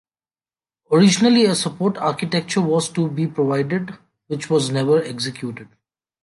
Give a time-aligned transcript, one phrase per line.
[0.91, 5.67] Originally a supporting architecture was to be provided, which was never executed.